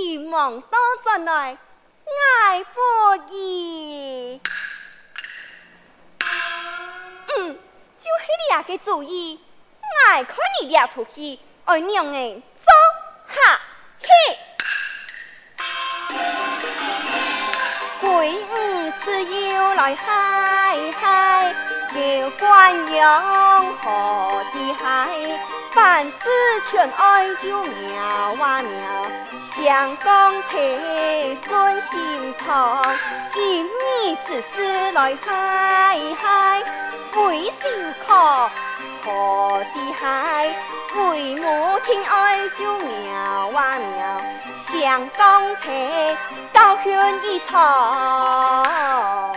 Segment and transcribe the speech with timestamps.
[0.00, 1.58] 听急忙多进来，
[2.46, 2.80] 爱不
[3.34, 4.40] 依。
[7.36, 7.58] 嗯，
[7.98, 9.38] 就是俩个主意，
[10.08, 12.72] 爱看你俩出去，爱两人走
[13.28, 13.60] 下
[14.00, 14.08] 去。
[18.00, 18.34] 鬼。
[19.02, 21.54] 自由来嗨嗨，
[21.92, 23.04] 有欢迎
[23.82, 25.08] 何地嗨？
[25.72, 26.18] 凡事
[26.70, 28.70] 全爱就妙哇妙，
[29.42, 32.80] 相公且顺心肠，
[33.32, 36.62] 今日之事来嗨嗨，
[37.12, 38.14] 会心可
[39.04, 40.48] 何地嗨？
[40.94, 44.22] 为母亲爱就妙哇妙，
[44.60, 46.16] 相公且
[46.52, 46.92] 高兴
[47.24, 49.29] 一场。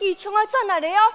[0.00, 1.12] 一枪啊，转来了哟。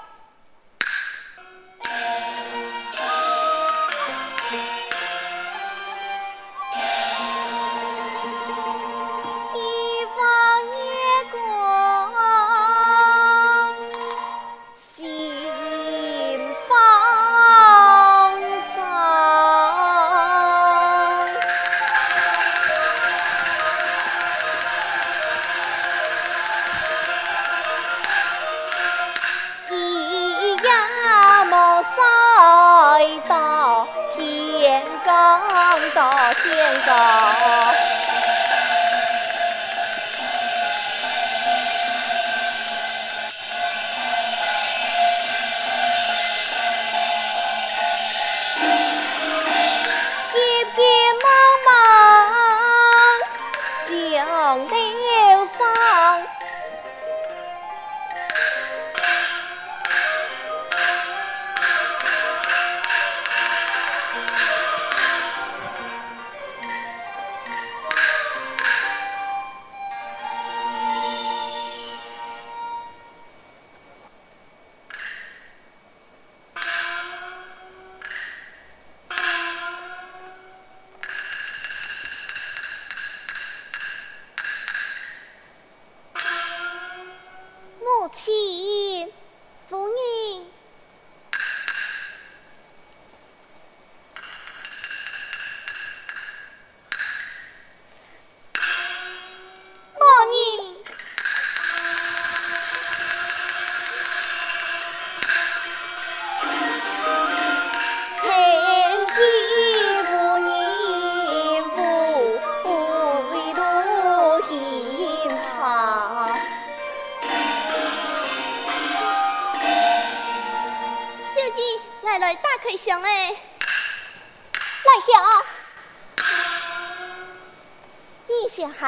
[36.96, 37.33] 想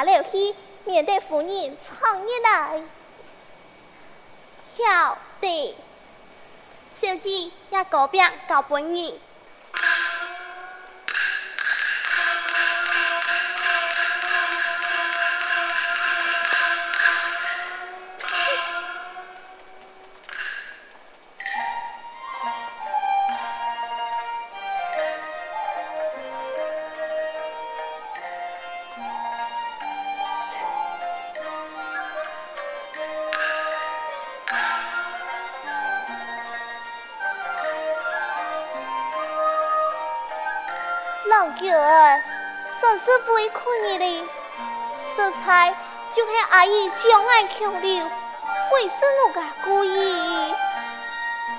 [0.05, 0.55] 了去，
[0.85, 2.81] 免得夫人闯入来。
[4.77, 5.75] 晓得，
[7.01, 9.13] 小姐也告别告本人。
[46.55, 48.09] 阿姨将爱扣留，
[48.71, 50.55] 非是奴家故意。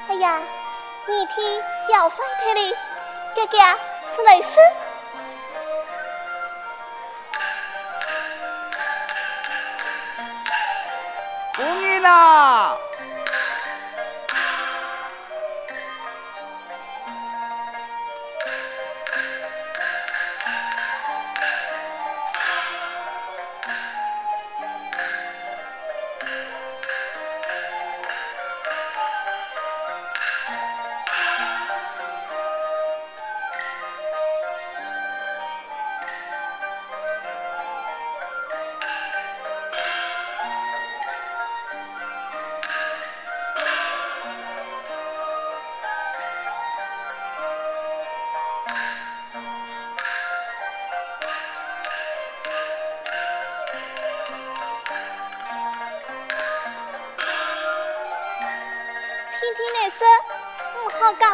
[0.08, 0.40] 哎呀，
[1.06, 2.74] 你听要翻开的，
[3.34, 3.58] 哥哥
[4.14, 4.56] 出来吃。
[11.52, 12.78] 夫人呐。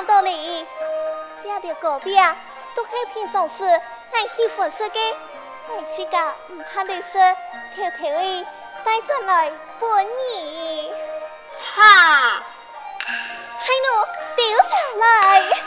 [0.07, 0.67] 道理，
[1.45, 2.17] 家的隔壁
[2.75, 4.99] 都开平常时爱喜欢说的，
[5.69, 7.21] 爱去讲不好的说，
[7.77, 8.47] 偷偷的
[8.85, 10.93] 带上来本你。
[11.61, 14.07] 擦，还能
[14.37, 15.62] 丢下来。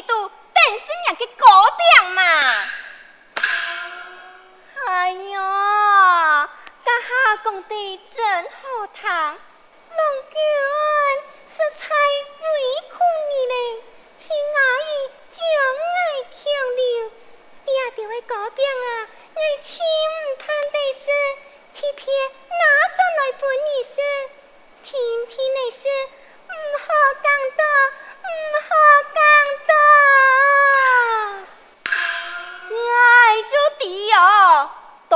[0.00, 0.30] 上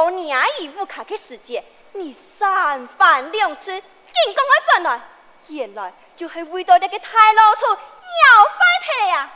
[0.06, 1.64] 到你阿姨屋卡的时节。
[1.94, 5.00] 你三番两次竟讲我转来，
[5.48, 9.32] 原来就是为到那个太老粗要翻皮呀！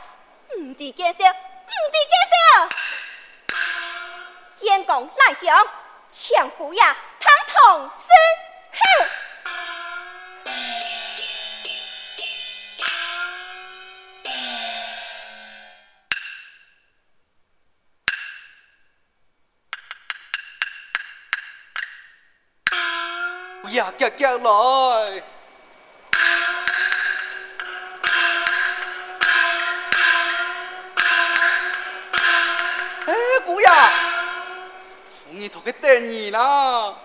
[0.59, 3.57] 唔得见笑，唔得见笑！
[4.61, 5.67] 燕公来降，
[6.09, 8.07] 抢姑爷，唐同死。
[23.71, 25.23] 呀，夹夹来！
[33.05, 33.13] 哎，
[33.45, 33.67] 姑爷，
[35.29, 36.95] 你同佢等你啦。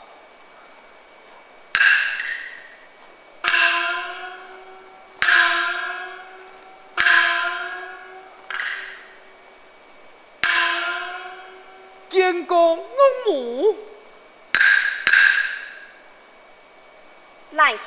[12.10, 12.86] 见公我
[13.26, 13.55] 母。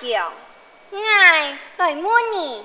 [0.01, 0.32] 来兄，
[1.06, 2.63] 爱来问你，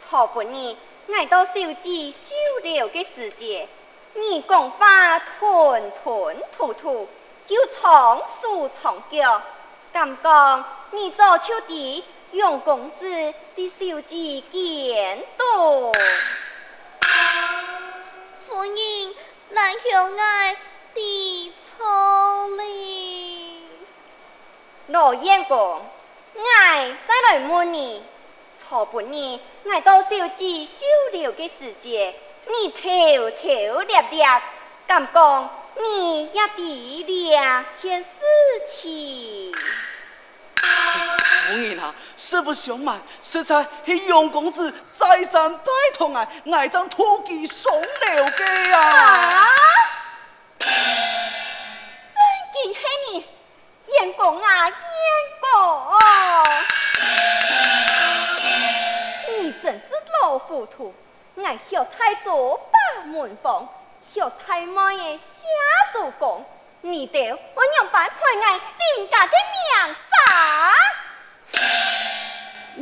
[0.00, 0.76] 错不你，
[1.12, 3.68] 爱到收集收留的时节，
[4.14, 7.08] 你讲话吞吞吐吐，
[7.48, 9.42] 又仓促长脚，
[9.92, 15.92] 敢讲你做秋地用公子的收集见多？
[18.46, 19.14] 夫人，
[19.50, 20.56] 来兄爱
[20.94, 23.62] 的错哩，
[24.86, 25.80] 罗燕公。
[26.40, 28.02] 爱再来问你，
[28.58, 32.14] 错不你，爱到收集收留的时节，
[32.46, 34.42] 你偷偷掠掠，
[34.86, 38.08] 敢讲你也地掠些事
[38.66, 39.52] 情？
[41.48, 45.64] 夫人啊，实不相瞒，实在是杨公子再三拜
[45.94, 48.78] 托爱，爱将土地送了给啊！
[48.78, 49.48] 啊
[50.60, 50.68] 真
[52.52, 52.80] 敬喜
[53.10, 53.24] 你，
[53.98, 54.70] 杨公啊，
[55.48, 55.56] 燕
[59.52, 59.62] 公！
[59.62, 59.86] 真是
[60.22, 60.94] 老糊涂，
[61.42, 63.66] 爱学太祖把门房，
[64.12, 65.24] 学太妈的下
[65.92, 66.44] 主公，
[66.82, 68.60] 你得我娘白陪爱人
[69.10, 70.06] 家的名声。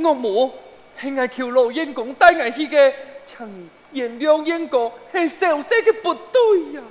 [0.04, 0.58] 我母
[1.00, 2.92] 是俺求老燕公带俺去的，
[3.26, 6.82] 请原谅燕公是小事的不对呀、啊。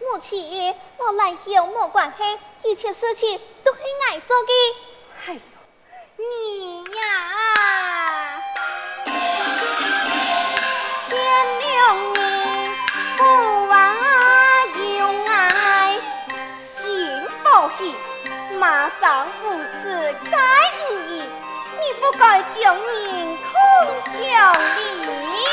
[0.00, 2.22] 母亲，我来后没关系，
[2.68, 4.52] 一切事情都是俺做的。
[5.26, 5.40] 哎呦，
[6.18, 7.00] 你呀！
[13.16, 13.22] 不
[13.68, 13.72] 忘
[14.98, 15.98] 有爱，
[16.54, 16.86] 心
[17.42, 17.94] 不喜，
[18.58, 19.44] 马上无
[19.80, 20.36] 耻该
[20.90, 21.22] 无义，
[21.80, 22.84] 你不该将人
[23.38, 23.50] 空
[24.12, 25.43] 相离。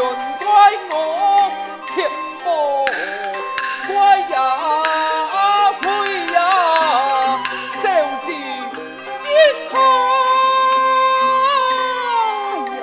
[0.00, 0.48] 全怪
[0.92, 0.94] 我，
[1.88, 2.08] 切
[2.42, 2.48] 莫
[3.86, 3.92] 怪
[4.30, 4.34] 呀，
[5.82, 5.84] 怪
[6.32, 6.36] 呀，
[7.82, 7.84] 小
[8.24, 9.28] 子一
[9.68, 9.72] 错。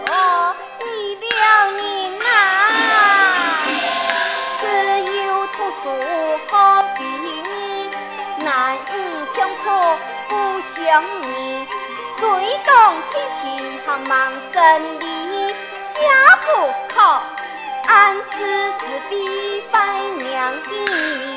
[0.05, 0.13] 哎呦，
[0.86, 1.25] 你了
[1.71, 1.81] 人
[2.21, 2.29] 啊，
[4.59, 4.62] 只
[5.25, 5.83] 有读书
[6.51, 6.53] 好
[6.95, 7.01] 比
[7.50, 7.50] 你，
[8.45, 8.93] 难听
[9.63, 9.65] 错
[10.27, 10.31] 不
[10.75, 10.77] 想
[11.24, 11.25] 你。
[12.19, 12.24] 水
[12.63, 12.69] 动
[13.12, 13.38] 天气
[13.86, 14.12] 还忙
[14.51, 14.55] 生
[18.79, 19.79] 此时必拜
[20.24, 21.37] 娘的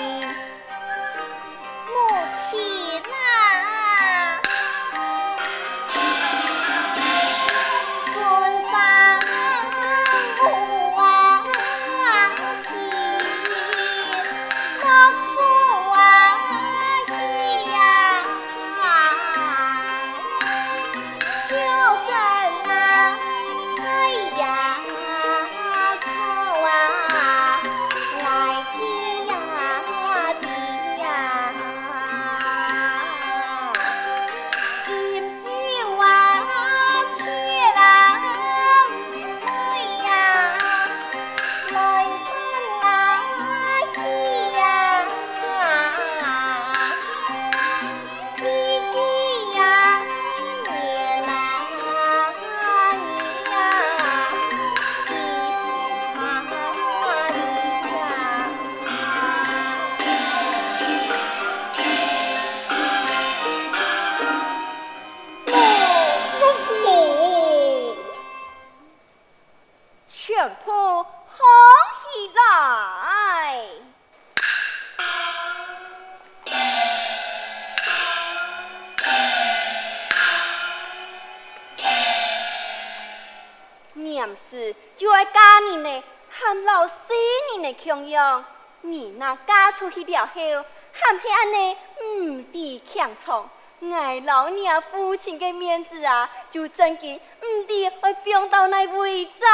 [89.30, 93.48] 那嫁出去了后，含是安尼唔知强闯，
[93.92, 99.48] 爱老娘父亲的面子啊，就真嘅唔知会变到那违章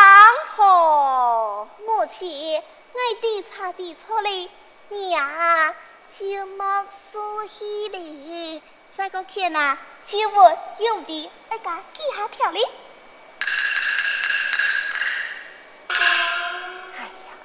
[0.56, 1.68] 吼。
[1.84, 2.56] 母亲，
[2.94, 4.50] 我地查地错哩，
[4.88, 5.74] 娘
[6.18, 8.62] 就莫输气哩。
[8.96, 12.60] 再个看啊，就我用的爱家记下条哩。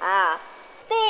[0.00, 0.51] 啊，等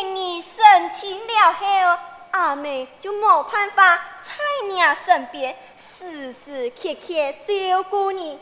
[0.03, 8.39] 你生亲了后，阿妹就没办法在你身边时时刻刻照顾你。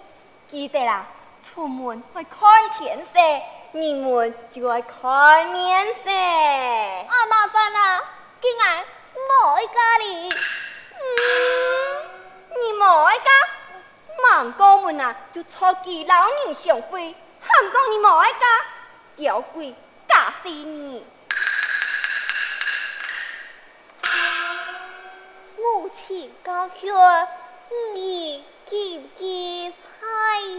[0.48, 1.06] 记得啦，
[1.44, 3.18] 出门会看天色，
[3.72, 6.10] 你们就要看面色。
[6.10, 8.02] 阿妈生啊，
[8.40, 8.62] 今日
[9.28, 10.28] 冇一家哩。
[10.96, 12.10] 嗯，
[12.50, 13.30] 你冇爱家，
[14.22, 18.64] 忙过门啊，就错记老人上会，喊讲你冇爱家，
[19.16, 19.72] 妖怪
[20.08, 21.04] 假死你。
[25.90, 27.26] 母亲高桥，
[27.96, 30.06] 你记唔记彩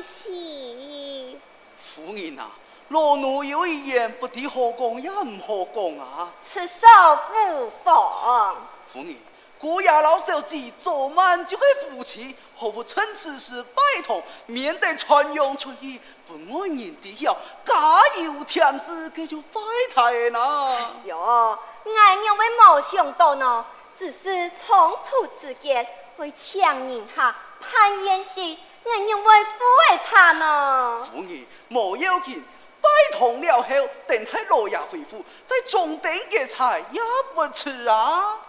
[0.03, 1.37] 是？
[1.79, 2.51] 夫人啊，
[2.89, 6.29] 老奴有一言不提好讲也唔好讲啊。
[6.43, 6.85] 此手
[7.29, 8.57] 不妨。
[8.91, 9.15] 夫人，
[9.57, 17.73] 姑爷老小姐昨晚就系夫妻，何不趁此时拜托，免得传扬出去，不爱人知晓，假
[18.21, 19.61] 有天事，佢就坏
[19.95, 20.91] 态啦。
[21.05, 23.65] 哟，俺认为冇想到呢，
[24.01, 25.87] 只是仓促之间
[26.17, 31.07] 会抢人下攀宴席，俺认为富会差呢。
[31.13, 32.43] 夫人莫要紧，
[32.81, 33.67] 拜托了后，
[34.07, 36.99] 等他老爷回府，再重点嘅菜也
[37.35, 38.39] 不迟啊。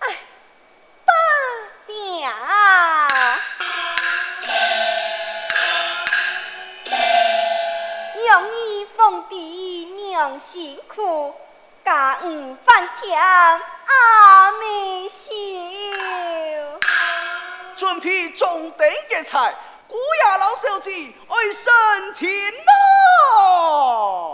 [0.00, 0.08] 哎，
[1.06, 1.12] 爸
[1.86, 3.38] 爹啊，
[8.30, 11.34] 容易逢地娘辛苦，
[11.88, 15.32] 家务饭甜阿妹笑。
[17.74, 19.54] 准备重点嘅菜，
[19.86, 19.96] 古
[20.26, 22.28] 雅老小姐爱生情
[23.32, 24.27] 咯。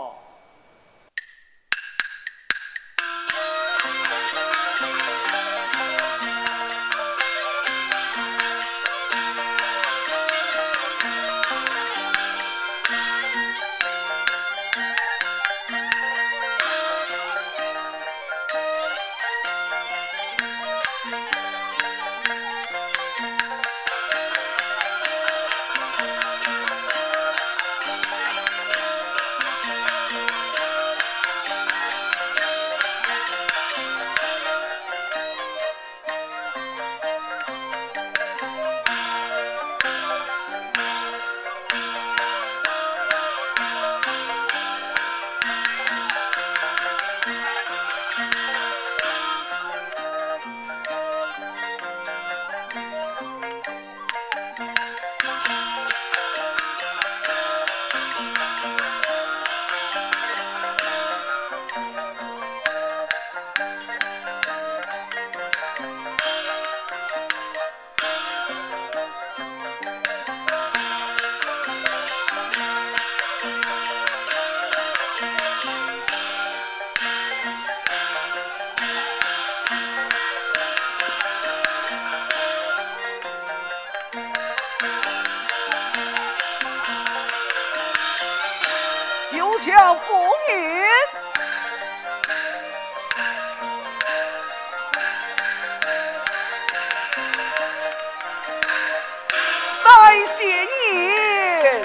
[100.45, 101.81] 一年。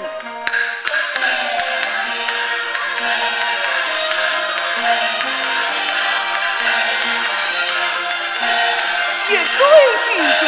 [9.27, 9.61] 一对
[10.07, 10.41] 一子，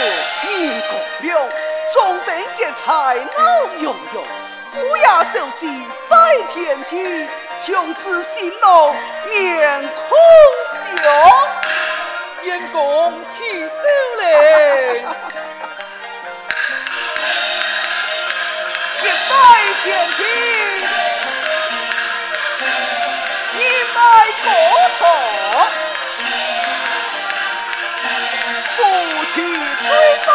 [0.47, 0.51] 年
[0.89, 1.49] 过了，
[1.93, 1.95] 中
[2.25, 4.23] 等的才能用用，
[4.73, 5.61] 不要手机
[6.09, 6.13] 拜
[6.53, 8.95] 天梯，穷死新郎
[9.29, 10.17] 面孔
[10.67, 10.73] 雄。
[12.43, 13.67] 员工起
[14.17, 15.05] 嘞！
[19.83, 20.23] 天地，
[23.51, 23.57] 你
[23.93, 23.99] 乃
[24.41, 24.47] 国
[24.97, 25.01] 特，
[28.77, 28.79] 不
[29.25, 29.35] 去
[29.75, 29.83] 推
[30.25, 30.27] 翻。